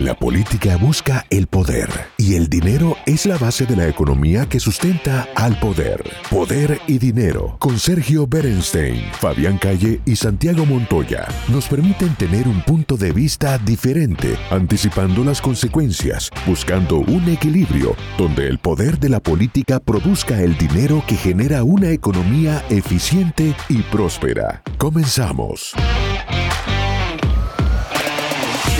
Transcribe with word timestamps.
La 0.00 0.14
política 0.14 0.78
busca 0.78 1.26
el 1.28 1.46
poder 1.46 1.90
y 2.16 2.34
el 2.34 2.48
dinero 2.48 2.96
es 3.04 3.26
la 3.26 3.36
base 3.36 3.66
de 3.66 3.76
la 3.76 3.86
economía 3.86 4.48
que 4.48 4.58
sustenta 4.58 5.28
al 5.34 5.60
poder. 5.60 6.02
Poder 6.30 6.80
y 6.86 6.96
dinero 6.96 7.56
con 7.58 7.78
Sergio 7.78 8.26
Berenstein, 8.26 9.04
Fabián 9.12 9.58
Calle 9.58 10.00
y 10.06 10.16
Santiago 10.16 10.64
Montoya 10.64 11.28
nos 11.48 11.68
permiten 11.68 12.14
tener 12.14 12.48
un 12.48 12.62
punto 12.62 12.96
de 12.96 13.12
vista 13.12 13.58
diferente, 13.58 14.38
anticipando 14.50 15.22
las 15.22 15.42
consecuencias, 15.42 16.30
buscando 16.46 17.00
un 17.00 17.28
equilibrio 17.28 17.94
donde 18.16 18.48
el 18.48 18.58
poder 18.58 18.98
de 18.98 19.10
la 19.10 19.20
política 19.20 19.80
produzca 19.80 20.40
el 20.40 20.56
dinero 20.56 21.04
que 21.06 21.16
genera 21.16 21.62
una 21.62 21.90
economía 21.90 22.64
eficiente 22.70 23.54
y 23.68 23.82
próspera. 23.82 24.62
Comenzamos. 24.78 25.74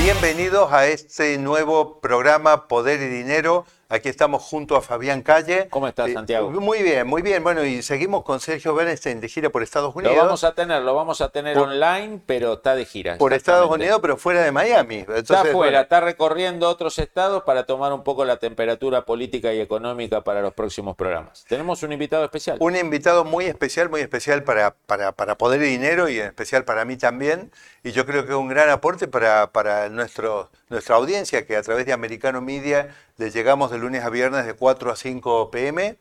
Bienvenidos 0.02 0.72
a 0.72 0.86
este 0.86 1.36
nuevo 1.36 2.00
programa 2.00 2.68
Poder 2.68 3.02
y 3.02 3.08
Dinero 3.08 3.66
Aquí 3.92 4.08
estamos 4.08 4.40
junto 4.44 4.76
a 4.76 4.82
Fabián 4.82 5.20
Calle. 5.20 5.66
¿Cómo 5.68 5.88
estás, 5.88 6.08
Eh, 6.10 6.14
Santiago? 6.14 6.48
Muy 6.52 6.80
bien, 6.80 7.08
muy 7.08 7.22
bien. 7.22 7.42
Bueno, 7.42 7.64
y 7.64 7.82
seguimos 7.82 8.22
con 8.22 8.38
Sergio 8.38 8.72
Bernstein 8.72 9.20
de 9.20 9.28
gira 9.28 9.50
por 9.50 9.64
Estados 9.64 9.96
Unidos. 9.96 10.14
Lo 10.14 10.22
vamos 10.22 10.44
a 10.44 10.54
tener, 10.54 10.82
lo 10.82 10.94
vamos 10.94 11.20
a 11.20 11.30
tener 11.30 11.54
Por- 11.56 11.68
online, 11.70 12.20
pero 12.24 12.52
está 12.52 12.76
de 12.76 12.84
gira. 12.84 13.18
por 13.18 13.32
Estados. 13.32 13.68
Unidos, 13.68 13.98
pero 14.00 14.16
fuera 14.16 14.42
de 14.42 14.52
Miami. 14.52 15.04
Está 15.16 15.42
bueno, 15.52 15.80
está 15.80 15.98
recorriendo 16.00 16.68
otros 16.68 17.00
estados 17.00 17.42
para 17.42 17.64
tomar 17.64 17.92
un 17.92 18.04
poco 18.04 18.24
la 18.24 18.36
temperatura 18.36 19.04
política 19.04 19.52
y 19.52 19.60
económica 19.60 20.20
para 20.22 20.40
los 20.40 20.54
próximos 20.54 20.94
programas. 20.94 21.44
Tenemos 21.48 21.82
un 21.82 21.90
invitado 21.92 22.22
especial. 22.24 22.58
un 22.60 22.76
invitado 22.76 23.24
muy 23.24 23.46
especial, 23.46 23.90
muy 23.90 24.02
especial 24.02 24.44
para, 24.44 24.76
para, 24.86 25.10
para 25.12 25.36
Poder 25.36 25.60
y 25.62 25.66
Dinero 25.66 26.08
y 26.08 26.20
en 26.20 26.26
especial 26.26 26.64
para 26.64 26.84
mí 26.84 26.96
también. 26.96 27.50
Y 27.82 27.90
yo 27.90 28.06
creo 28.06 28.24
que 28.24 28.30
es 28.30 28.38
un 28.38 28.46
gran 28.48 28.70
aporte 28.70 29.08
para, 29.08 29.50
para 29.50 29.88
nuestro, 29.88 30.48
nuestra 30.68 30.94
audiencia, 30.94 31.44
que 31.44 31.56
a 31.56 31.62
través 31.62 31.86
de 31.86 31.92
Americano 31.92 32.40
Media 32.40 32.94
le 33.20 33.30
llegamos 33.30 33.70
de 33.70 33.76
lunes 33.76 34.02
a 34.02 34.08
viernes 34.08 34.46
de 34.46 34.54
4 34.54 34.90
a 34.90 34.96
5 34.96 35.50
pm. 35.50 35.98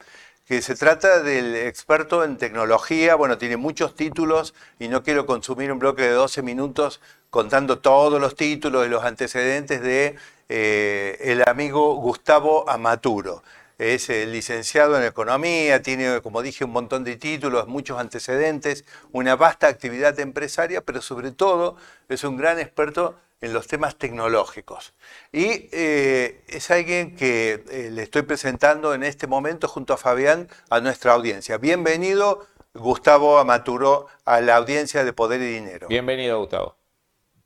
que 0.47 0.61
se 0.61 0.73
trata 0.75 1.21
del 1.21 1.53
experto 1.55 2.23
en 2.23 2.37
tecnología, 2.37 3.15
bueno, 3.15 3.37
tiene 3.37 3.57
muchos 3.57 3.93
títulos 3.93 4.55
y 4.79 4.87
no 4.87 5.03
quiero 5.03 5.25
consumir 5.25 5.71
un 5.71 5.79
bloque 5.79 6.03
de 6.03 6.11
12 6.11 6.41
minutos 6.41 7.01
contando 7.29 7.79
todos 7.79 8.21
los 8.21 8.35
títulos 8.35 8.87
y 8.87 8.89
los 8.89 9.03
antecedentes 9.03 9.81
de 9.81 10.15
eh, 10.47 11.17
el 11.19 11.43
amigo 11.47 11.95
Gustavo 11.95 12.67
Amaturo. 12.69 13.43
Es 13.77 14.09
licenciado 14.09 14.97
en 14.97 15.03
economía, 15.03 15.81
tiene, 15.81 16.21
como 16.21 16.41
dije, 16.41 16.63
un 16.63 16.71
montón 16.71 17.03
de 17.03 17.17
títulos, 17.17 17.67
muchos 17.67 17.99
antecedentes, 17.99 18.85
una 19.11 19.35
vasta 19.35 19.67
actividad 19.67 20.17
empresaria, 20.19 20.81
pero 20.81 21.01
sobre 21.01 21.31
todo 21.31 21.75
es 22.07 22.23
un 22.23 22.37
gran 22.37 22.59
experto 22.59 23.15
en 23.41 23.53
los 23.53 23.67
temas 23.67 23.97
tecnológicos. 23.97 24.93
Y 25.31 25.69
eh, 25.71 26.43
es 26.47 26.71
alguien 26.71 27.15
que 27.15 27.63
eh, 27.69 27.89
le 27.91 28.03
estoy 28.03 28.23
presentando 28.23 28.93
en 28.93 29.03
este 29.03 29.27
momento 29.27 29.67
junto 29.67 29.93
a 29.93 29.97
Fabián 29.97 30.47
a 30.69 30.81
nuestra 30.81 31.13
audiencia. 31.13 31.57
Bienvenido, 31.57 32.45
Gustavo 32.73 33.37
Amaturo, 33.37 34.07
a 34.25 34.41
la 34.41 34.57
audiencia 34.57 35.03
de 35.03 35.13
Poder 35.13 35.41
y 35.41 35.53
Dinero. 35.53 35.87
Bienvenido, 35.87 36.39
Gustavo. 36.39 36.75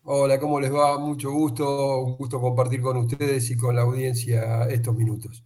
Hola, 0.06 0.40
¿cómo 0.40 0.60
les 0.60 0.74
va? 0.74 0.98
Mucho 0.98 1.32
gusto, 1.32 2.00
un 2.00 2.18
gusto 2.18 2.42
compartir 2.42 2.82
con 2.82 2.98
ustedes 2.98 3.50
y 3.52 3.56
con 3.56 3.76
la 3.76 3.84
audiencia 3.84 4.68
estos 4.70 4.94
minutos. 4.96 5.44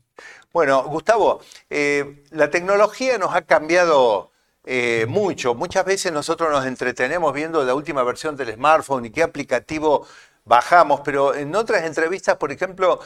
Bueno, 0.52 0.84
Gustavo, 0.86 1.42
eh, 1.70 2.24
la 2.32 2.50
tecnología 2.50 3.20
nos 3.20 3.36
ha 3.36 3.44
cambiado 3.44 4.32
eh, 4.70 5.06
mucho. 5.08 5.54
Muchas 5.54 5.86
veces 5.86 6.12
nosotros 6.12 6.52
nos 6.52 6.66
entretenemos 6.66 7.32
viendo 7.34 7.64
la 7.64 7.76
última 7.76 8.04
versión 8.04 8.36
del 8.36 8.54
smartphone 8.54 9.06
y 9.06 9.12
qué 9.12 9.24
aplicativo 9.24 10.08
bajamos, 10.48 11.02
pero 11.04 11.36
en 11.36 11.56
otras 11.56 11.84
entrevistas, 11.84 12.38
por 12.38 12.52
ejemplo, 12.52 13.00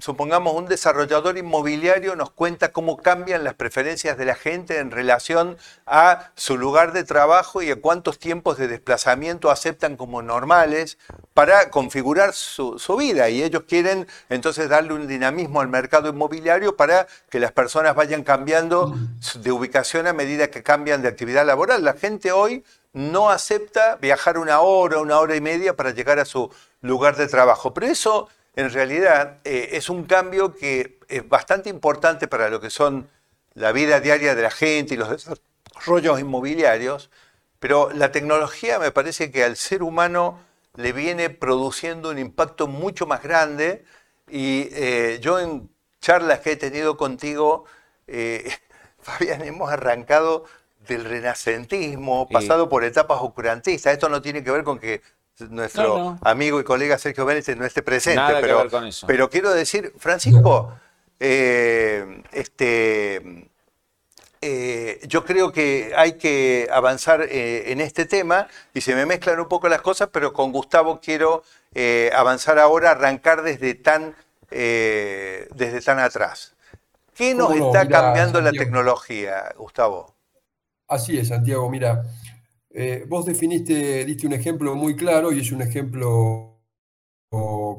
supongamos 0.00 0.54
un 0.54 0.66
desarrollador 0.66 1.38
inmobiliario 1.38 2.14
nos 2.14 2.30
cuenta 2.30 2.72
cómo 2.72 2.98
cambian 2.98 3.44
las 3.44 3.54
preferencias 3.54 4.18
de 4.18 4.26
la 4.26 4.34
gente 4.34 4.78
en 4.78 4.90
relación 4.90 5.56
a 5.86 6.30
su 6.34 6.58
lugar 6.58 6.92
de 6.92 7.04
trabajo 7.04 7.62
y 7.62 7.70
a 7.70 7.80
cuántos 7.80 8.18
tiempos 8.18 8.58
de 8.58 8.68
desplazamiento 8.68 9.50
aceptan 9.50 9.96
como 9.96 10.20
normales 10.20 10.98
para 11.32 11.70
configurar 11.70 12.34
su, 12.34 12.76
vida. 12.98 13.30
Y 13.30 13.42
ellos 13.42 13.64
quieren 13.66 14.06
entonces 14.28 14.68
darle 14.68 14.92
un 14.92 15.06
dinamismo 15.06 15.60
al 15.60 15.68
mercado 15.68 16.10
inmobiliario 16.10 16.76
para 16.76 17.06
que 17.30 17.40
las 17.40 17.52
personas 17.52 17.94
vayan 17.94 18.24
cambiando 18.24 18.94
de 19.36 19.52
ubicación 19.52 20.06
a 20.06 20.12
medida 20.12 20.50
que 20.50 20.62
cambian 20.62 21.02
de 21.02 21.08
actividad 21.08 21.46
laboral. 21.46 21.84
La 21.84 21.94
gente 21.94 22.32
hoy 22.32 22.64
no 22.92 23.30
acepta 23.30 23.96
viajar 23.96 24.38
una 24.38 24.60
hora, 24.60 24.98
una 24.98 25.18
hora 25.18 25.36
y 25.36 25.40
media 25.40 25.76
para 25.76 25.90
llegar 25.90 26.18
a 26.18 26.24
su 26.24 26.50
lugar 26.80 27.16
de 27.16 27.28
trabajo. 27.28 27.72
Pero 27.72 27.86
eso, 27.86 28.28
en 28.56 28.70
realidad, 28.70 29.38
eh, 29.44 29.70
es 29.72 29.88
un 29.88 30.04
cambio 30.04 30.54
que 30.54 30.98
es 31.08 31.28
bastante 31.28 31.70
importante 31.70 32.28
para 32.28 32.50
lo 32.50 32.60
que 32.60 32.70
son 32.70 33.08
la 33.54 33.72
vida 33.72 34.00
diaria 34.00 34.34
de 34.34 34.42
la 34.42 34.50
gente 34.50 34.94
y 34.94 34.96
los 34.96 35.10
desarrollos 35.10 36.20
inmobiliarios. 36.20 37.10
Pero 37.58 37.90
la 37.92 38.10
tecnología 38.10 38.78
me 38.78 38.90
parece 38.90 39.30
que 39.30 39.44
al 39.44 39.56
ser 39.56 39.82
humano 39.82 40.40
le 40.76 40.92
viene 40.92 41.30
produciendo 41.30 42.10
un 42.10 42.18
impacto 42.18 42.66
mucho 42.66 43.06
más 43.06 43.22
grande. 43.22 43.84
Y 44.28 44.68
eh, 44.72 45.18
yo 45.20 45.38
en 45.38 45.70
charlas 46.00 46.40
que 46.40 46.52
he 46.52 46.56
tenido 46.56 46.96
contigo, 46.96 47.64
eh, 48.06 48.50
Fabián, 49.00 49.42
hemos 49.42 49.70
arrancado 49.70 50.44
del 50.86 51.04
renacentismo, 51.04 52.26
Sí. 52.28 52.34
pasado 52.34 52.68
por 52.68 52.84
etapas 52.84 53.18
oscurantistas. 53.20 53.92
Esto 53.92 54.08
no 54.08 54.20
tiene 54.22 54.42
que 54.42 54.50
ver 54.50 54.64
con 54.64 54.78
que 54.78 55.02
nuestro 55.50 55.82
No, 55.98 55.98
no. 56.12 56.18
amigo 56.22 56.60
y 56.60 56.64
colega 56.64 56.98
Sergio 56.98 57.24
Vélez 57.24 57.48
no 57.56 57.64
esté 57.64 57.82
presente, 57.82 58.16
Nada 58.16 58.36
que 58.36 58.42
pero, 58.42 58.58
ver 58.58 58.70
con 58.70 58.86
eso. 58.86 59.06
pero 59.06 59.30
quiero 59.30 59.50
decir, 59.52 59.92
Francisco, 59.98 60.72
eh, 61.18 62.22
este, 62.32 63.48
eh, 64.42 65.00
yo 65.06 65.24
creo 65.24 65.52
que 65.52 65.92
hay 65.96 66.14
que 66.18 66.68
avanzar 66.72 67.22
eh, 67.22 67.72
en 67.72 67.80
este 67.80 68.06
tema 68.06 68.48
y 68.74 68.80
se 68.80 68.94
me 68.94 69.04
mezclan 69.06 69.38
un 69.40 69.48
poco 69.48 69.68
las 69.68 69.82
cosas, 69.82 70.08
pero 70.12 70.32
con 70.32 70.50
Gustavo 70.52 71.00
quiero 71.00 71.42
eh, 71.74 72.10
avanzar 72.14 72.58
ahora, 72.58 72.90
arrancar 72.92 73.42
desde 73.42 73.74
tan, 73.74 74.14
eh, 74.50 75.46
desde 75.54 75.80
tan 75.82 75.98
atrás. 76.00 76.54
¿Qué 77.14 77.34
nos 77.34 77.50
está 77.54 77.84
Mirá, 77.84 78.00
cambiando 78.00 78.40
la 78.40 78.50
tecnología, 78.52 79.52
Gustavo? 79.56 80.14
Así 80.90 81.16
es, 81.16 81.28
Santiago, 81.28 81.70
mira, 81.70 82.02
eh, 82.68 83.04
vos 83.08 83.24
definiste, 83.24 84.04
diste 84.04 84.26
un 84.26 84.32
ejemplo 84.32 84.74
muy 84.74 84.96
claro 84.96 85.30
y 85.30 85.38
es 85.38 85.52
un 85.52 85.62
ejemplo 85.62 86.60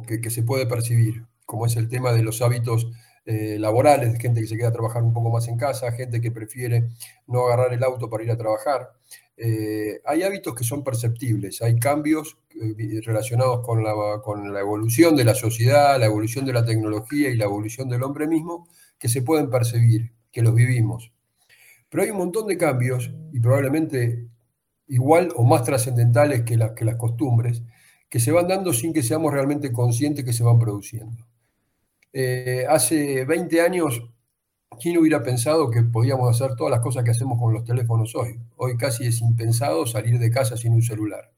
que, 0.07 0.29
se 0.29 0.43
puede 0.43 0.65
percibir, 0.65 1.25
como 1.45 1.65
es 1.65 1.75
el 1.75 1.89
tema 1.89 2.13
de 2.13 2.23
los 2.23 2.41
hábitos 2.41 2.87
eh, 3.25 3.57
laborales, 3.59 4.17
gente 4.17 4.39
que 4.39 4.47
se 4.47 4.55
queda 4.55 4.69
a 4.69 4.71
trabajar 4.71 5.03
un 5.03 5.11
poco 5.11 5.29
más 5.29 5.49
en 5.49 5.57
casa, 5.57 5.91
gente 5.91 6.21
que 6.21 6.31
prefiere 6.31 6.87
no 7.27 7.47
agarrar 7.47 7.73
el 7.73 7.83
auto 7.83 8.09
para 8.09 8.23
ir 8.23 8.31
a 8.31 8.37
trabajar. 8.37 8.93
Eh, 9.35 9.99
hay 10.05 10.23
hábitos 10.23 10.55
que 10.55 10.63
son 10.63 10.81
perceptibles, 10.81 11.61
hay 11.61 11.77
cambios 11.79 12.37
eh, 12.61 13.01
relacionados 13.03 13.65
con 13.65 13.83
la, 13.83 14.21
con 14.23 14.53
la 14.53 14.61
evolución 14.61 15.17
de 15.17 15.25
la 15.25 15.35
sociedad, 15.35 15.99
la 15.99 16.05
evolución 16.05 16.45
de 16.45 16.53
la 16.53 16.63
tecnología 16.63 17.29
y 17.29 17.35
la 17.35 17.43
evolución 17.43 17.89
del 17.89 18.03
hombre 18.03 18.25
mismo 18.25 18.69
que 18.97 19.09
se 19.09 19.21
pueden 19.21 19.49
percibir, 19.49 20.13
que 20.31 20.41
los 20.41 20.55
vivimos. 20.55 21.11
Pero 21.91 22.03
hay 22.03 22.09
un 22.09 22.17
montón 22.17 22.47
de 22.47 22.57
cambios, 22.57 23.11
y 23.33 23.39
probablemente 23.41 24.29
igual 24.87 25.29
o 25.35 25.43
más 25.43 25.63
trascendentales 25.63 26.43
que, 26.43 26.55
las 26.57 26.95
costumbres, 26.95 27.63
que 28.09 28.19
se 28.21 28.31
van 28.31 28.47
dando 28.47 28.71
sin 28.71 28.93
que 28.93 29.03
seamos 29.03 29.33
realmente 29.33 29.73
conscientes 29.73 30.23
que 30.23 30.31
se 30.31 30.43
van 30.43 30.57
produciendo. 30.57 31.27
Eh, 32.13 32.65
hace 32.69 33.25
20 33.25 33.61
años, 33.61 34.01
¿quién 34.79 34.97
hubiera 34.97 35.21
pensado 35.21 35.69
que 35.69 35.83
podíamos 35.83 36.29
hacer 36.33 36.55
todas 36.55 36.71
las 36.71 36.79
cosas 36.79 37.03
que 37.03 37.11
hacemos 37.11 37.37
con 37.37 37.53
los 37.53 37.65
teléfonos 37.65 38.15
hoy? 38.15 38.39
Hoy 38.55 38.77
casi 38.77 39.07
es 39.07 39.19
impensado 39.19 39.85
salir 39.85 40.17
de 40.17 40.31
casa 40.31 40.55
sin 40.55 40.73
un 40.73 40.81
celular. 40.81 41.29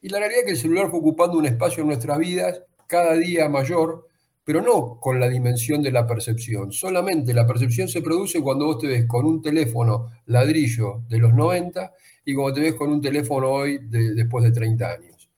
Y 0.00 0.08
la 0.08 0.20
realidad 0.20 0.40
es 0.40 0.46
que 0.46 0.52
el 0.52 0.58
celular 0.58 0.90
fue 0.90 1.00
ocupando 1.00 1.36
un 1.36 1.44
espacio 1.44 1.82
en 1.82 1.88
nuestras 1.88 2.18
vidas 2.18 2.62
cada 2.86 3.12
día 3.12 3.46
mayor, 3.50 4.06
pero 4.44 4.60
no 4.60 4.98
con 5.00 5.20
la 5.20 5.28
dimensión 5.28 5.82
de 5.82 5.92
la 5.92 6.06
percepción. 6.06 6.72
Solamente 6.72 7.32
la 7.34 7.46
percepción 7.46 7.88
se 7.88 8.02
produce 8.02 8.40
cuando 8.40 8.66
vos 8.66 8.78
te 8.78 8.86
ves 8.88 9.06
con 9.06 9.24
un 9.26 9.40
teléfono 9.42 10.10
ladrillo 10.26 11.02
de 11.08 11.18
los 11.18 11.32
90 11.34 11.92
y 12.24 12.34
cuando 12.34 12.54
te 12.54 12.60
ves 12.60 12.74
con 12.74 12.90
un 12.90 13.00
teléfono 13.00 13.50
hoy 13.50 13.78
de- 13.88 14.14
después 14.14 14.44
de 14.44 14.52
30 14.52 14.90
años. 14.92 15.28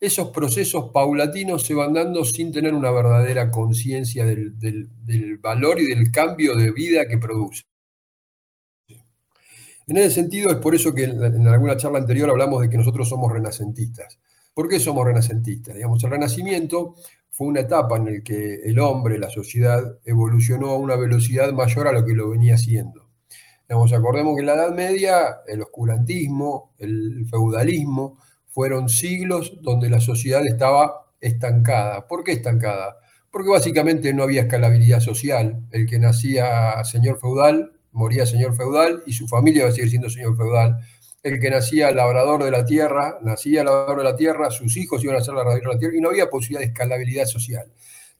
Esos 0.00 0.30
procesos 0.30 0.90
paulatinos 0.92 1.64
se 1.64 1.74
van 1.74 1.92
dando 1.94 2.24
sin 2.24 2.52
tener 2.52 2.74
una 2.74 2.90
verdadera 2.90 3.50
conciencia 3.50 4.24
del, 4.26 4.58
del- 4.58 5.38
valor 5.38 5.80
y 5.80 5.86
del 5.86 6.10
cambio 6.12 6.56
de 6.56 6.72
vida 6.72 7.06
que 7.08 7.18
produce. 7.18 7.62
En 9.86 9.96
ese 9.96 10.10
sentido, 10.10 10.50
es 10.50 10.56
por 10.56 10.74
eso 10.74 10.94
que 10.94 11.04
en, 11.04 11.22
en 11.22 11.46
alguna 11.48 11.76
charla 11.76 11.98
anterior 11.98 12.30
hablamos 12.30 12.62
de 12.62 12.70
que 12.70 12.76
nosotros 12.76 13.08
somos 13.08 13.32
renacentistas. 13.32 14.18
¿Por 14.54 14.68
qué 14.68 14.78
somos 14.78 15.04
renacentistas? 15.04 15.74
Digamos, 15.74 16.02
el 16.04 16.10
renacimiento 16.10 16.94
fue 17.30 17.46
una 17.46 17.60
etapa 17.60 17.96
en 17.96 18.06
la 18.06 18.20
que 18.22 18.56
el 18.64 18.78
hombre, 18.78 19.18
la 19.18 19.30
sociedad, 19.30 19.98
evolucionó 20.04 20.70
a 20.70 20.78
una 20.78 20.96
velocidad 20.96 21.52
mayor 21.52 21.88
a 21.88 21.92
lo 21.92 22.04
que 22.04 22.14
lo 22.14 22.30
venía 22.30 22.54
haciendo. 22.54 23.08
Digamos, 23.68 23.92
acordemos 23.92 24.34
que 24.34 24.40
en 24.40 24.46
la 24.46 24.54
Edad 24.54 24.74
Media 24.74 25.42
el 25.46 25.62
oscurantismo, 25.62 26.74
el 26.78 27.26
feudalismo, 27.30 28.18
fueron 28.48 28.88
siglos 28.88 29.58
donde 29.62 29.88
la 29.88 30.00
sociedad 30.00 30.44
estaba 30.44 31.06
estancada. 31.20 32.06
¿Por 32.06 32.24
qué 32.24 32.32
estancada? 32.32 32.96
Porque 33.30 33.50
básicamente 33.50 34.12
no 34.12 34.24
había 34.24 34.42
escalabilidad 34.42 35.00
social. 35.00 35.66
El 35.70 35.86
que 35.86 36.00
nacía 36.00 36.82
señor 36.84 37.20
feudal, 37.20 37.72
moría 37.92 38.26
señor 38.26 38.56
feudal 38.56 39.02
y 39.06 39.12
su 39.12 39.28
familia 39.28 39.60
iba 39.60 39.68
a 39.68 39.72
seguir 39.72 39.90
siendo 39.90 40.10
señor 40.10 40.36
feudal. 40.36 40.80
El 41.22 41.38
que 41.38 41.50
nacía 41.50 41.90
labrador 41.90 42.44
de 42.44 42.50
la 42.50 42.64
tierra, 42.64 43.18
nacía 43.22 43.62
labrador 43.62 43.98
de 43.98 44.04
la 44.04 44.16
tierra, 44.16 44.50
sus 44.50 44.76
hijos 44.76 45.04
iban 45.04 45.16
a 45.16 45.20
ser 45.20 45.34
labradores 45.34 45.64
de 45.64 45.72
la 45.72 45.78
tierra 45.78 45.96
y 45.96 46.00
no 46.00 46.08
había 46.08 46.30
posibilidad 46.30 46.60
de 46.60 46.72
escalabilidad 46.72 47.26
social. 47.26 47.66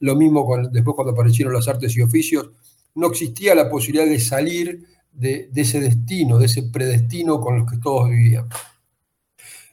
Lo 0.01 0.17
mismo 0.17 0.47
después 0.71 0.95
cuando 0.95 1.13
aparecieron 1.13 1.55
las 1.55 1.69
artes 1.69 1.97
y 1.97 2.03
oficios, 2.03 2.51
no 2.95 3.07
existía 3.07 3.55
la 3.55 3.71
posibilidad 3.71 4.07
de 4.07 4.21
salir 4.21 4.87
de, 5.13 5.49
de 5.51 5.61
ese 5.61 5.81
destino, 5.81 6.39
de 6.39 6.47
ese 6.47 6.65
predestino 6.65 7.41
con 7.41 7.57
el 7.57 7.67
que 7.67 7.79
todos 7.79 8.11
vivían. 8.11 8.49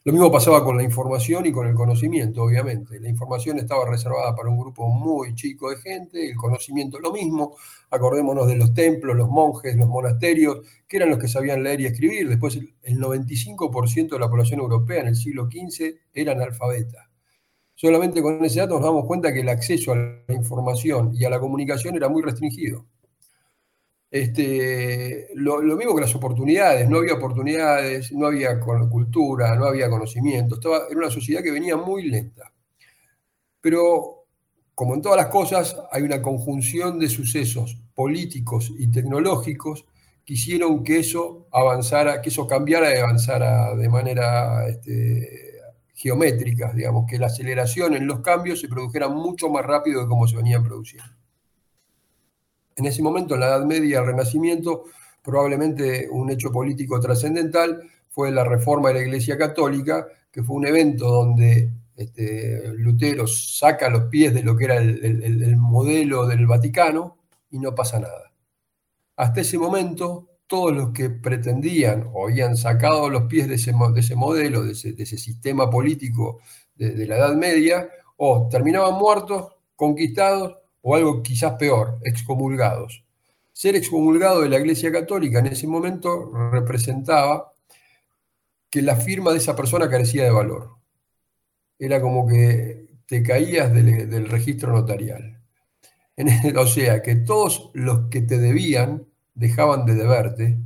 Lo 0.08 0.14
mismo 0.14 0.32
pasaba 0.32 0.64
con 0.64 0.78
la 0.78 0.84
información 0.84 1.46
y 1.48 1.52
con 1.52 1.68
el 1.68 1.76
conocimiento, 1.76 2.44
obviamente. 2.44 2.98
La 2.98 3.10
información 3.10 3.60
estaba 3.60 3.86
reservada 3.90 4.34
para 4.34 4.48
un 4.48 4.58
grupo 4.58 4.88
muy 4.88 5.36
chico 5.36 5.70
de 5.70 5.76
gente, 5.76 6.30
el 6.30 6.38
conocimiento 6.38 6.98
lo 6.98 7.12
mismo. 7.12 7.58
Acordémonos 7.90 8.48
de 8.48 8.56
los 8.56 8.74
templos, 8.74 9.18
los 9.18 9.28
monjes, 9.28 9.76
los 9.76 9.90
monasterios, 9.90 10.60
que 10.88 10.96
eran 10.96 11.10
los 11.10 11.20
que 11.20 11.28
sabían 11.28 11.62
leer 11.62 11.82
y 11.82 11.88
escribir. 11.88 12.30
Después 12.30 12.56
el 12.56 13.00
95% 13.02 14.12
de 14.12 14.20
la 14.20 14.30
población 14.30 14.62
europea 14.62 15.02
en 15.02 15.08
el 15.10 15.18
siglo 15.18 15.50
XV 15.52 15.96
era 16.14 16.32
analfabeta. 16.32 17.12
Solamente 17.76 18.22
con 18.22 18.46
ese 18.46 18.62
dato 18.62 18.76
nos 18.76 18.86
damos 18.86 19.04
cuenta 19.04 19.34
que 19.34 19.42
el 19.42 19.50
acceso 19.50 19.92
a 19.92 19.98
la 19.98 20.34
información 20.34 21.12
y 21.16 21.26
a 21.26 21.30
la 21.30 21.42
comunicación 21.42 21.98
era 21.98 22.08
muy 22.08 22.22
restringido. 22.22 22.86
Este, 24.10 25.28
lo, 25.36 25.62
mismo 25.76 25.94
que 25.96 26.02
las 26.02 26.16
oportunidades, 26.16 26.90
no 26.90 26.98
había 26.98 27.16
oportunidades, 27.16 28.12
no 28.14 28.28
había 28.28 28.60
cultura, 28.60 29.56
no 29.56 29.66
había 29.66 29.90
conocimiento, 29.90 30.56
estaba, 30.56 30.88
era 30.90 30.98
una 30.98 31.12
sociedad 31.12 31.44
que 31.44 31.52
venía 31.52 31.76
muy 31.76 32.04
lenta. 32.10 32.54
Pero, 33.62 34.26
como 34.76 34.96
en 34.96 35.02
todas 35.02 35.18
las 35.18 35.28
cosas, 35.28 35.76
hay 35.92 36.04
una 36.04 36.22
conjunción 36.22 37.00
de 37.00 37.10
sucesos 37.10 37.82
políticos 37.94 38.72
y 38.78 38.88
tecnológicos 38.90 39.86
que 40.26 40.34
hicieron 40.36 40.84
que 40.84 41.00
eso 41.00 41.48
avanzara, 41.52 42.22
que 42.22 42.30
eso 42.30 42.48
cambiara 42.48 42.94
y 42.94 43.00
avanzara 43.00 43.76
de 43.76 43.90
manera 43.90 44.68
este, 44.68 45.48
geométrica, 45.94 46.74
digamos, 46.74 47.06
que 47.10 47.18
la 47.18 47.28
aceleración 47.28 47.96
en 47.96 48.08
los 48.08 48.20
cambios 48.22 48.60
se 48.62 48.68
produjera 48.68 49.10
mucho 49.10 49.50
más 49.50 49.66
rápido 49.66 50.02
de 50.02 50.08
como 50.08 50.28
se 50.28 50.38
venían 50.38 50.64
produciendo. 50.64 51.16
En 52.78 52.86
ese 52.86 53.02
momento, 53.02 53.34
en 53.34 53.42
la 53.42 53.48
Edad 53.48 53.66
Media, 53.66 54.00
el 54.00 54.06
Renacimiento, 54.06 54.86
probablemente 55.24 56.08
un 56.10 56.30
hecho 56.30 56.52
político 56.52 57.00
trascendental 57.00 57.82
fue 58.08 58.32
la 58.32 58.44
reforma 58.44 58.90
de 58.90 58.96
la 58.96 59.02
Iglesia 59.02 59.38
Católica, 59.38 60.08
que 60.32 60.44
fue 60.44 60.56
un 60.56 60.68
evento 60.68 61.10
donde 61.10 61.72
este, 61.96 62.72
Lutero 62.76 63.26
saca 63.26 63.90
los 63.90 64.04
pies 64.06 64.34
de 64.36 64.44
lo 64.44 64.56
que 64.56 64.66
era 64.66 64.78
el, 64.78 65.58
modelo 65.58 66.28
del 66.28 66.46
Vaticano 66.46 67.18
y 67.50 67.58
no 67.58 67.74
pasa 67.74 68.00
nada. 68.00 68.32
Hasta 69.16 69.42
ese 69.42 69.58
momento, 69.58 70.30
todos 70.46 70.76
los 70.76 70.92
que 70.92 71.10
pretendían 71.10 72.08
o 72.14 72.28
habían 72.28 72.56
sacado 72.56 73.10
los 73.10 73.24
pies 73.24 73.48
de 73.48 73.56
ese, 73.56 73.74
modelo, 73.74 74.64
de 74.64 74.72
ese, 74.72 75.18
sistema 75.18 75.68
político 75.72 76.40
de 76.76 77.08
la 77.08 77.18
Edad 77.18 77.36
Media, 77.36 77.90
o 78.18 78.48
terminaban 78.50 78.94
muertos, 78.94 79.56
conquistados, 79.76 80.58
o 80.90 80.96
algo 80.96 81.22
quizás 81.22 81.56
peor, 81.56 82.00
excomulgados. 82.02 83.04
Ser 83.52 83.76
excomulgado 83.76 84.42
de 84.42 84.48
la 84.48 84.58
Iglesia 84.58 84.90
Católica 84.90 85.40
en 85.40 85.48
ese 85.48 85.68
momento 85.68 86.32
representaba 86.50 87.52
que 88.70 88.82
la 88.82 88.96
firma 88.96 89.34
de 89.34 89.40
esa 89.40 89.54
persona 89.54 89.90
carecía 89.90 90.24
de 90.24 90.32
valor. 90.32 90.78
Era 91.78 92.00
como 92.00 92.26
que 92.26 92.86
te 93.06 93.22
caías 93.22 93.74
del, 93.74 94.30
registro 94.30 94.72
notarial. 94.72 95.42
o 96.58 96.68
sea, 96.68 97.02
que 97.02 97.16
todos 97.16 97.70
los 97.74 98.08
que 98.08 98.22
te 98.22 98.38
debían 98.38 99.08
dejaban 99.34 99.86
de 99.86 99.96
deberte 99.96 100.58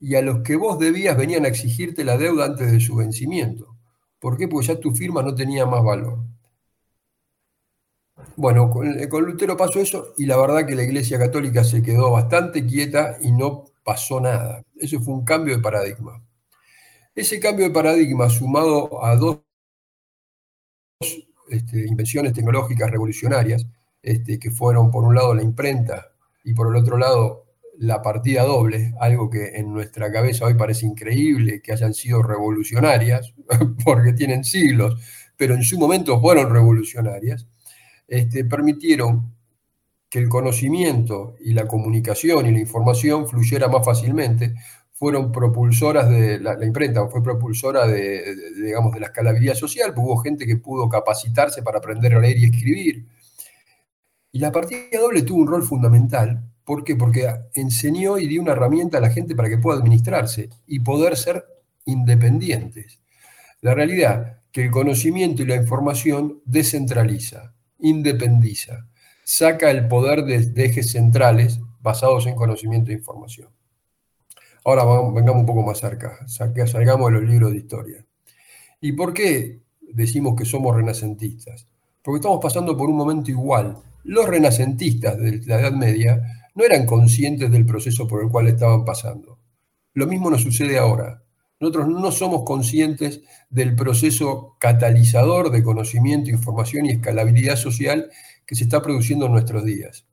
y 0.00 0.14
a 0.14 0.22
los 0.22 0.40
que 0.40 0.56
vos 0.56 0.78
debías 0.78 1.18
venían 1.18 1.44
a 1.44 1.48
exigirte 1.48 2.02
la 2.02 2.16
deuda 2.16 2.46
antes 2.46 2.72
de 2.72 2.80
su 2.80 2.96
vencimiento. 2.96 3.76
¿Por 4.20 4.38
qué? 4.38 4.48
Porque 4.48 4.68
ya 4.68 4.80
tu 4.80 4.92
firma 4.92 5.22
no 5.22 5.34
tenía 5.34 5.66
más 5.66 5.84
valor. 5.84 6.20
Bueno, 8.36 8.70
con, 8.70 9.24
Lutero 9.24 9.56
pasó 9.56 9.80
eso 9.80 10.14
y 10.16 10.26
la 10.26 10.36
verdad 10.36 10.66
que 10.66 10.74
la 10.74 10.82
Iglesia 10.82 11.18
Católica 11.18 11.64
se 11.64 11.82
quedó 11.82 12.10
bastante 12.10 12.66
quieta 12.66 13.18
y 13.20 13.32
no 13.32 13.64
pasó 13.84 14.20
nada. 14.20 14.62
Eso 14.76 15.00
fue 15.00 15.14
un 15.14 15.24
cambio 15.24 15.56
de 15.56 15.62
paradigma. 15.62 16.22
Ese 17.14 17.40
cambio 17.40 17.66
de 17.66 17.72
paradigma 17.72 18.28
sumado 18.30 19.04
a 19.04 19.16
dos 19.16 19.40
este, 21.48 21.86
invenciones 21.86 22.32
tecnológicas 22.32 22.90
revolucionarias, 22.90 23.66
este, 24.02 24.38
que 24.38 24.50
fueron 24.50 24.90
por 24.90 25.04
un 25.04 25.14
lado 25.14 25.34
la 25.34 25.42
imprenta 25.42 26.12
y 26.44 26.54
por 26.54 26.68
el 26.68 26.76
otro 26.76 26.98
lado 26.98 27.46
la 27.78 28.02
partida 28.02 28.44
doble, 28.44 28.94
algo 29.00 29.28
que 29.28 29.56
en 29.56 29.72
nuestra 29.72 30.10
cabeza 30.10 30.46
hoy 30.46 30.54
parece 30.54 30.86
increíble 30.86 31.60
que 31.60 31.72
hayan 31.72 31.92
sido 31.92 32.22
revolucionarias, 32.22 33.34
porque 33.84 34.12
tienen 34.12 34.44
siglos, 34.44 35.00
pero 35.36 35.54
en 35.54 35.62
su 35.62 35.78
momento 35.78 36.20
fueron 36.20 36.52
revolucionarias, 36.52 37.46
este, 38.08 38.44
permitieron 38.44 39.34
que 40.08 40.18
el 40.18 40.28
conocimiento 40.28 41.34
y 41.40 41.52
la 41.52 41.66
comunicación 41.66 42.46
y 42.46 42.52
la 42.52 42.60
información 42.60 43.26
fluyera 43.26 43.68
más 43.68 43.84
fácilmente. 43.84 44.54
Fueron 44.92 45.30
propulsoras 45.30 46.08
de 46.08 46.38
la, 46.40 46.64
imprenta, 46.64 47.06
fue 47.08 47.22
propulsora 47.22 47.86
de, 47.86 48.34
digamos, 48.56 48.94
de 48.94 49.00
la 49.00 49.06
escalabilidad 49.06 49.54
social, 49.54 49.92
hubo 49.94 50.16
gente 50.18 50.46
que 50.46 50.56
pudo 50.56 50.88
capacitarse 50.88 51.62
para 51.62 51.78
aprender 51.78 52.14
a 52.14 52.20
leer 52.20 52.38
y 52.38 52.44
escribir. 52.46 53.06
Y 54.32 54.38
la 54.38 54.52
partida 54.52 54.98
doble 55.00 55.22
tuvo 55.22 55.42
un 55.42 55.48
rol 55.48 55.62
fundamental. 55.62 56.42
¿Por 56.64 56.82
qué? 56.82 56.96
Porque 56.96 57.28
enseñó 57.54 58.18
y 58.18 58.26
dio 58.26 58.40
una 58.40 58.52
herramienta 58.52 58.98
a 58.98 59.00
la 59.00 59.10
gente 59.10 59.34
para 59.34 59.48
que 59.48 59.58
pueda 59.58 59.78
administrarse 59.78 60.48
y 60.66 60.80
poder 60.80 61.16
ser 61.16 61.44
independientes. 61.84 63.00
La 63.60 63.74
realidad 63.74 64.40
que 64.50 64.62
el 64.64 64.70
conocimiento 64.70 65.42
y 65.42 65.46
la 65.46 65.56
información 65.56 66.40
descentraliza 66.44 67.55
independiza, 67.78 68.86
saca 69.24 69.70
el 69.70 69.88
poder 69.88 70.24
de, 70.24 70.64
ejes 70.64 70.92
centrales 70.92 71.60
basados 71.80 72.26
en 72.26 72.34
conocimiento 72.34 72.90
e 72.90 72.94
información. 72.94 73.48
Ahora 74.64 74.84
vengamos 75.12 75.40
un 75.40 75.46
poco 75.46 75.62
más 75.62 75.78
cerca, 75.78 76.18
salgamos 76.26 77.12
de 77.12 77.20
los 77.20 77.28
libros 77.28 77.52
de 77.52 77.58
historia. 77.58 78.04
¿Y 78.80 78.92
por 78.92 79.12
qué 79.12 79.62
decimos 79.80 80.34
que 80.36 80.44
somos 80.44 80.74
renacentistas? 80.74 81.66
Porque 82.02 82.18
estamos 82.18 82.40
pasando 82.42 82.76
por 82.76 82.88
un 82.88 82.96
momento 82.96 83.30
igual. 83.30 83.78
Los 84.04 84.28
renacentistas 84.28 85.18
de 85.18 85.40
la 85.46 85.60
Edad 85.60 85.72
Media 85.72 86.22
no 86.54 86.64
eran 86.64 86.86
conscientes 86.86 87.50
del 87.50 87.66
proceso 87.66 88.06
por 88.06 88.22
el 88.22 88.30
cual 88.30 88.48
estaban 88.48 88.84
pasando. 88.84 89.38
Lo 89.92 90.06
mismo 90.06 90.30
nos 90.30 90.42
sucede 90.42 90.78
ahora. 90.78 91.22
Nosotros 91.58 91.88
no 91.88 92.12
somos 92.12 92.44
conscientes 92.44 93.22
del 93.48 93.74
proceso 93.74 94.56
catalizador 94.58 95.50
de 95.50 95.62
conocimiento, 95.62 96.30
información 96.30 96.86
y 96.86 96.90
escalabilidad 96.90 97.56
social 97.56 98.10
que 98.46 98.54
se 98.54 98.64
está 98.64 98.82
produciendo 98.82 99.26
en 99.26 99.32
nuestros 99.32 99.64
días. 99.64 100.06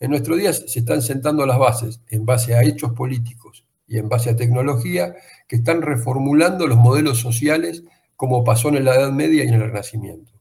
En 0.00 0.10
nuestros 0.10 0.38
días 0.38 0.64
se 0.66 0.80
están 0.80 1.02
sentando 1.02 1.46
las 1.46 1.58
bases 1.58 2.00
en 2.08 2.24
base 2.24 2.54
a 2.54 2.62
hechos 2.62 2.92
políticos 2.92 3.64
y 3.86 3.98
en 3.98 4.08
base 4.08 4.30
a 4.30 4.36
tecnología 4.36 5.14
que 5.48 5.56
están 5.56 5.82
reformulando 5.82 6.66
los 6.66 6.78
modelos 6.78 7.18
sociales 7.18 7.84
como 8.16 8.44
pasó 8.44 8.68
en 8.68 8.84
la 8.84 8.94
Edad 8.94 9.12
Media 9.12 9.44
y 9.44 9.48
en 9.48 9.54
el 9.54 9.60
Renacimiento. 9.60 10.32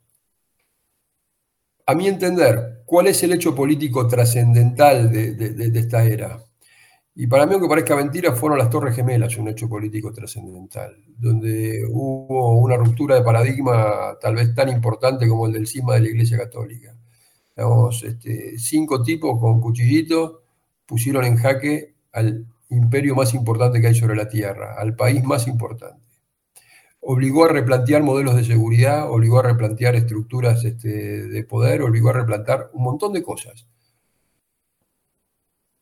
A 1.86 1.94
mi 1.94 2.08
entender, 2.08 2.82
¿cuál 2.86 3.08
es 3.08 3.22
el 3.24 3.34
hecho 3.34 3.54
político 3.54 4.08
trascendental 4.08 5.12
de, 5.12 5.72
esta 5.76 6.04
era? 6.04 6.44
Y 7.18 7.28
para 7.28 7.46
mí, 7.46 7.54
aunque 7.54 7.70
parezca 7.70 7.96
mentira, 7.96 8.34
fueron 8.34 8.58
las 8.58 8.70
Torres 8.70 8.94
Gemelas 8.94 9.38
un 9.38 9.48
hecho 9.48 9.70
político 9.70 10.12
trascendental, 10.12 10.98
donde 11.18 11.86
hubo 11.90 12.60
una 12.60 12.76
ruptura 12.76 13.16
de 13.16 13.24
paradigma 13.24 14.18
tal 14.20 14.36
vez 14.36 14.54
tan 14.54 14.68
importante 14.68 15.26
como 15.26 15.48
el 15.48 15.54
del 15.54 15.66
cisma 15.66 15.94
de 15.94 16.02
la 16.02 16.10
Iglesia 16.10 16.38
Católica. 16.38 16.94
Este, 18.04 18.60
cinco 18.60 19.02
tipos 19.02 19.40
con 19.40 19.62
cuchillitos 19.62 20.40
pusieron 20.86 21.24
en 21.24 21.38
jaque 21.38 21.96
al 22.12 22.46
imperio 22.70 23.16
más 23.16 23.34
importante 23.34 23.80
que 23.80 23.88
hay 23.88 23.96
sobre 23.96 24.18
la 24.18 24.28
Tierra, 24.28 24.76
al 24.78 24.94
país 24.98 25.24
más 25.24 25.48
importante. 25.48 26.04
Obligó 27.00 27.46
a 27.46 27.50
replantear 27.50 28.04
modelos 28.04 28.36
de 28.36 28.44
seguridad, 28.44 29.10
obligó 29.10 29.40
a 29.40 29.44
replantear 29.44 29.96
estructuras 29.96 30.66
este, 30.66 30.90
de 31.30 31.44
poder, 31.46 31.82
obligó 31.82 32.10
a 32.10 32.14
replantear 32.14 32.72
un 32.74 32.84
montón 32.84 33.14
de 33.14 33.24
cosas 33.24 33.68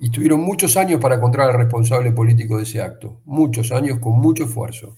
y 0.03 0.09
tuvieron 0.09 0.41
muchos 0.41 0.75
años 0.75 0.99
para 0.99 1.15
encontrar 1.15 1.49
al 1.49 1.57
responsable 1.57 2.11
político 2.11 2.57
de 2.57 2.63
ese 2.63 2.81
acto, 2.81 3.21
muchos 3.23 3.71
años 3.71 3.99
con 3.99 4.19
mucho 4.19 4.43
esfuerzo. 4.43 4.97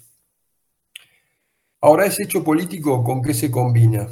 Ahora, 1.80 2.08
ese 2.08 2.24
hecho 2.24 2.44
político, 2.44 3.04
¿con 3.04 3.22
qué 3.22 3.36
se 3.36 3.52
combina? 3.52 4.08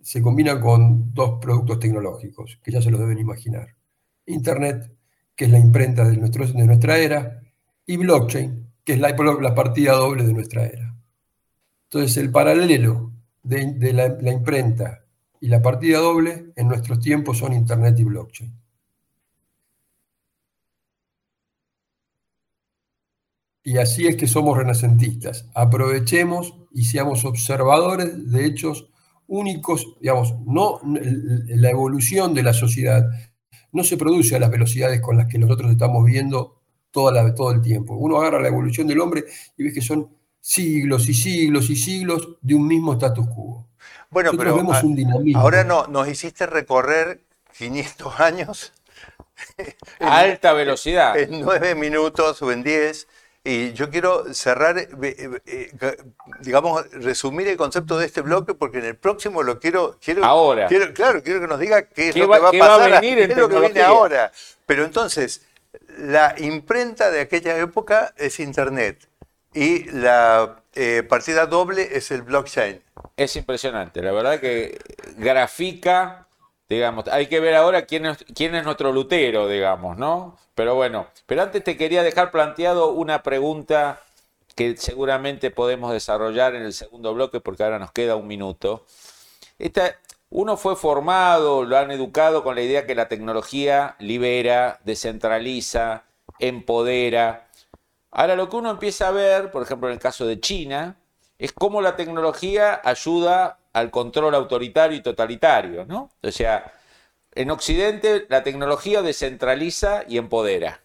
Se 0.00 0.22
combina 0.22 0.58
con 0.58 1.12
dos 1.12 1.38
productos 1.38 1.78
tecnológicos, 1.80 2.58
que 2.64 2.72
ya 2.72 2.80
se 2.80 2.90
los 2.90 2.98
deben 2.98 3.18
imaginar. 3.18 3.76
Internet, 4.24 4.90
que 5.36 5.44
es 5.44 5.50
la 5.50 5.58
imprenta 5.58 6.08
de, 6.08 6.16
nuestra 6.16 6.96
era, 6.96 7.42
y 7.84 7.98
blockchain, 7.98 8.68
que 8.84 8.94
es 8.94 9.00
la, 9.00 9.14
partida 9.54 9.92
doble 9.92 10.24
de 10.24 10.32
nuestra 10.32 10.64
era. 10.64 10.96
Entonces, 11.90 12.16
el 12.16 12.30
paralelo 12.30 13.12
de, 13.42 13.92
la 13.92 14.32
imprenta 14.32 15.04
y 15.42 15.48
la 15.48 15.60
partida 15.60 15.98
doble 15.98 16.54
en 16.56 16.68
nuestros 16.68 17.00
tiempos 17.00 17.36
son 17.36 17.52
Internet 17.52 17.98
y 17.98 18.04
blockchain. 18.04 18.61
Y 23.64 23.78
así 23.78 24.06
es 24.06 24.16
que 24.16 24.26
somos 24.26 24.56
renacentistas. 24.58 25.48
Aprovechemos 25.54 26.54
y 26.72 26.84
seamos 26.84 27.24
observadores 27.24 28.30
de 28.30 28.46
hechos 28.46 28.88
únicos, 29.26 29.96
digamos, 30.00 30.34
no 30.44 30.80
la 30.82 31.70
evolución 31.70 32.34
de 32.34 32.42
la 32.42 32.52
sociedad 32.52 33.08
no 33.72 33.84
se 33.84 33.96
produce 33.96 34.36
a 34.36 34.38
las 34.38 34.50
velocidades 34.50 35.00
con 35.00 35.16
las 35.16 35.26
que 35.26 35.38
nosotros 35.38 35.70
estamos 35.72 36.04
viendo 36.04 36.60
toda 36.90 37.10
la, 37.10 37.34
todo 37.34 37.52
el 37.52 37.62
tiempo. 37.62 37.94
Uno 37.94 38.18
agarra 38.18 38.40
la 38.40 38.48
evolución 38.48 38.86
del 38.86 39.00
hombre 39.00 39.24
y 39.56 39.64
ve 39.64 39.72
que 39.72 39.80
son 39.80 40.14
siglos 40.40 41.08
y 41.08 41.14
siglos 41.14 41.70
y 41.70 41.76
siglos 41.76 42.36
de 42.40 42.54
un 42.54 42.66
mismo 42.66 42.92
status 42.92 43.26
quo. 43.28 43.66
Bueno, 44.10 44.32
pero 44.36 44.54
ahora 45.36 45.64
no, 45.64 45.86
nos 45.86 46.06
hiciste 46.06 46.46
recorrer 46.46 47.22
500 47.56 48.20
años. 48.20 48.72
A 49.98 50.18
alta 50.18 50.52
velocidad. 50.52 51.18
En 51.18 51.40
9 51.40 51.74
minutos 51.74 52.42
o 52.42 52.52
en 52.52 52.62
10. 52.62 53.08
Y 53.44 53.72
yo 53.72 53.90
quiero 53.90 54.32
cerrar, 54.32 54.78
eh, 54.78 54.88
eh, 55.02 55.96
digamos, 56.40 56.88
resumir 56.92 57.48
el 57.48 57.56
concepto 57.56 57.98
de 57.98 58.06
este 58.06 58.20
bloque 58.20 58.54
porque 58.54 58.78
en 58.78 58.84
el 58.84 58.96
próximo 58.96 59.42
lo 59.42 59.58
quiero. 59.58 59.98
quiero 60.00 60.24
ahora. 60.24 60.68
Quiero, 60.68 60.94
claro, 60.94 61.22
quiero 61.24 61.40
que 61.40 61.48
nos 61.48 61.58
diga 61.58 61.82
qué 61.82 62.10
es 62.10 62.16
lo 62.16 62.30
que 62.30 62.38
va 62.38 62.48
a 62.50 62.52
pasar. 62.52 63.00
venir 63.00 63.16
qué 63.18 63.32
es 63.32 63.36
lo 63.36 63.48
que 63.48 63.58
viene 63.58 63.82
ahora. 63.82 64.30
Pero 64.64 64.84
entonces, 64.84 65.44
la 65.98 66.36
imprenta 66.38 67.10
de 67.10 67.20
aquella 67.20 67.58
época 67.58 68.14
es 68.16 68.38
Internet 68.38 69.08
y 69.52 69.90
la 69.90 70.62
eh, 70.74 71.02
partida 71.02 71.46
doble 71.46 71.96
es 71.96 72.10
el 72.10 72.22
blockchain. 72.22 72.82
Es 73.16 73.36
impresionante, 73.36 74.02
la 74.02 74.12
verdad 74.12 74.40
que 74.40 74.78
grafica 75.16 76.21
digamos. 76.72 77.06
Hay 77.08 77.26
que 77.26 77.40
ver 77.40 77.54
ahora 77.54 77.82
quién 77.82 78.06
es, 78.06 78.24
quién 78.34 78.54
es 78.54 78.64
nuestro 78.64 78.92
Lutero, 78.92 79.46
digamos, 79.48 79.98
¿no? 79.98 80.38
Pero 80.54 80.74
bueno, 80.74 81.06
pero 81.26 81.42
antes 81.42 81.62
te 81.62 81.76
quería 81.76 82.02
dejar 82.02 82.30
planteado 82.30 82.92
una 82.92 83.22
pregunta 83.22 84.00
que 84.54 84.76
seguramente 84.76 85.50
podemos 85.50 85.92
desarrollar 85.92 86.54
en 86.54 86.62
el 86.62 86.72
segundo 86.72 87.14
bloque 87.14 87.40
porque 87.40 87.62
ahora 87.62 87.78
nos 87.78 87.92
queda 87.92 88.16
un 88.16 88.26
minuto. 88.26 88.86
Esta, 89.58 89.96
uno 90.30 90.56
fue 90.56 90.76
formado, 90.76 91.64
lo 91.64 91.76
han 91.76 91.90
educado 91.90 92.42
con 92.42 92.54
la 92.54 92.62
idea 92.62 92.86
que 92.86 92.94
la 92.94 93.08
tecnología 93.08 93.96
libera, 93.98 94.80
descentraliza, 94.84 96.04
empodera. 96.38 97.48
Ahora 98.10 98.36
lo 98.36 98.48
que 98.48 98.56
uno 98.56 98.70
empieza 98.70 99.08
a 99.08 99.12
ver, 99.12 99.50
por 99.50 99.62
ejemplo 99.62 99.88
en 99.88 99.94
el 99.94 100.00
caso 100.00 100.26
de 100.26 100.40
China, 100.40 100.96
es 101.38 101.52
cómo 101.52 101.82
la 101.82 101.96
tecnología 101.96 102.80
ayuda 102.84 103.58
al 103.72 103.90
control 103.90 104.34
autoritario 104.34 104.96
y 104.96 105.02
totalitario, 105.02 105.84
¿no? 105.86 106.10
O 106.22 106.30
sea, 106.30 106.72
en 107.34 107.50
Occidente 107.50 108.26
la 108.28 108.42
tecnología 108.42 109.02
descentraliza 109.02 110.04
y 110.08 110.18
empodera. 110.18 110.80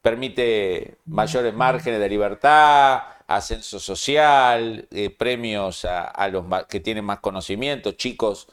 Permite 0.00 0.96
mayores 1.06 1.52
márgenes 1.52 2.00
de 2.00 2.08
libertad, 2.08 3.02
ascenso 3.26 3.78
social, 3.78 4.86
eh, 4.90 5.10
premios 5.10 5.84
a, 5.84 6.28
los 6.28 6.46
que 6.66 6.80
tienen 6.80 7.04
más 7.04 7.20
conocimiento, 7.20 7.92
chicos 7.92 8.48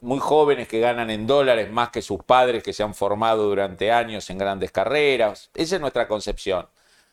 muy 0.00 0.18
jóvenes 0.18 0.66
que 0.66 0.80
ganan 0.80 1.10
en 1.10 1.26
dólares 1.26 1.70
más 1.70 1.90
que 1.90 2.02
sus 2.02 2.22
padres 2.24 2.62
que 2.62 2.72
se 2.72 2.82
han 2.82 2.94
formado 2.94 3.44
durante 3.48 3.92
años 3.92 4.30
en 4.30 4.38
grandes 4.38 4.72
carreras. 4.72 5.50
Esa 5.54 5.76
es 5.76 5.80
nuestra 5.80 6.08
concepción. 6.08 6.66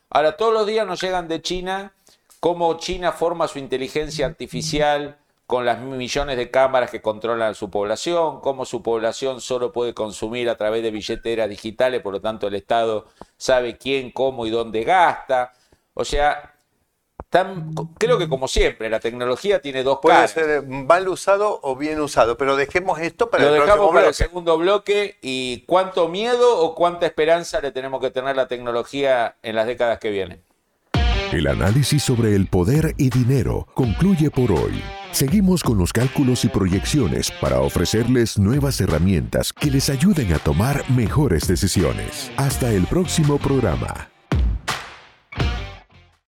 Ahora, 0.10 0.38
todos 0.38 0.54
los 0.54 0.66
días 0.66 0.88
nos 0.88 1.02
llegan 1.02 1.28
de 1.28 1.42
China 1.42 1.92
cómo 2.40 2.78
China 2.78 3.12
forma 3.12 3.48
su 3.48 3.60
inteligencia 3.60 4.26
artificial 4.26 5.18
con 5.48 5.66
las 5.66 5.80
millones 5.80 6.36
de 6.36 6.52
cámaras 6.52 6.92
que 6.92 7.02
controlan 7.02 7.56
su 7.56 7.72
población, 7.72 8.42
cómo 8.42 8.66
su 8.66 8.84
población 8.84 9.40
solo 9.40 9.72
puede 9.72 9.94
consumir 9.94 10.50
a 10.50 10.58
través 10.58 10.84
de 10.84 10.92
billeteras 10.92 11.50
digitales, 11.50 12.02
por 12.02 12.12
lo 12.12 12.22
tanto 12.22 12.48
el 12.48 12.56
Estado 12.56 13.06
sabe 13.38 13.78
quién, 13.78 14.12
cómo 14.12 14.46
y 14.46 14.50
dónde 14.50 14.84
gasta. 14.84 15.54
O 15.94 16.04
sea, 16.04 16.54
creo 17.98 18.18
que 18.18 18.28
como 18.28 18.50
siempre, 18.50 18.90
la 18.90 19.00
tecnología 19.00 19.62
tiene 19.62 19.84
dos 19.84 20.00
Puede 20.02 20.28
ser 20.28 20.68
mal 20.68 21.08
usado 21.08 21.62
o 21.64 21.78
bien 21.78 22.02
usado, 22.02 22.38
pero 22.38 22.58
dejemos 22.58 23.00
esto 23.00 23.30
para 23.30 23.46
Lo 23.46 23.56
el 23.56 23.62
dejamos 23.62 23.94
para 23.94 24.10
el 24.10 24.14
segundo 24.14 24.58
bloque 24.58 25.18
y 25.22 25.62
cuánto 25.66 26.10
miedo 26.10 26.60
o 26.60 26.76
cuánta 26.76 27.06
esperanza 27.06 27.62
le 27.62 27.72
tenemos 27.72 28.02
que 28.02 28.12
tener 28.12 28.36
la 28.36 28.50
tecnología 28.50 29.38
en 29.44 29.56
las 29.56 29.66
décadas 29.66 30.00
que 30.00 30.10
vienen. 30.10 30.44
El 31.32 31.48
análisis 31.48 32.04
sobre 32.04 32.36
el 32.36 32.48
poder 32.48 32.96
y 32.98 33.10
dinero 33.10 33.68
concluye 33.74 34.32
por 34.32 34.50
hoy. 34.50 34.82
Seguimos 35.12 35.62
con 35.62 35.78
los 35.78 35.92
cálculos 35.92 36.46
y 36.46 36.48
proyecciones 36.48 37.32
para 37.42 37.60
ofrecerles 37.60 38.38
nuevas 38.38 38.80
herramientas 38.80 39.52
que 39.52 39.70
les 39.70 39.90
ayuden 39.90 40.32
a 40.32 40.40
tomar 40.40 40.90
mejores 40.90 41.46
decisiones. 41.46 42.32
Hasta 42.38 42.72
el 42.72 42.86
próximo 42.86 43.38
programa. 43.40 44.10